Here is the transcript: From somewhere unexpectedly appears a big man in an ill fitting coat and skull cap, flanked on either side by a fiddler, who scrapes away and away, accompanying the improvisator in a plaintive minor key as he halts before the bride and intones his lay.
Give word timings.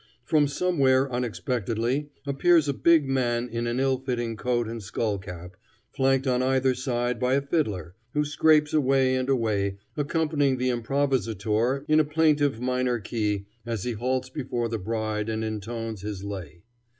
From 0.23 0.47
somewhere 0.47 1.11
unexpectedly 1.13 2.09
appears 2.25 2.67
a 2.67 2.73
big 2.73 3.07
man 3.07 3.47
in 3.47 3.67
an 3.67 3.79
ill 3.79 3.99
fitting 3.99 4.35
coat 4.35 4.67
and 4.67 4.81
skull 4.81 5.19
cap, 5.19 5.55
flanked 5.91 6.25
on 6.25 6.41
either 6.41 6.73
side 6.73 7.19
by 7.19 7.35
a 7.35 7.41
fiddler, 7.43 7.93
who 8.15 8.25
scrapes 8.25 8.73
away 8.73 9.15
and 9.15 9.29
away, 9.29 9.77
accompanying 9.95 10.57
the 10.57 10.71
improvisator 10.71 11.85
in 11.87 11.99
a 11.99 12.03
plaintive 12.03 12.59
minor 12.59 12.97
key 12.99 13.45
as 13.63 13.83
he 13.83 13.91
halts 13.91 14.29
before 14.31 14.67
the 14.69 14.79
bride 14.79 15.29
and 15.29 15.43
intones 15.43 16.01
his 16.01 16.23
lay. 16.23 16.63